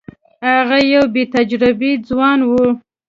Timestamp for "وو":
2.49-2.65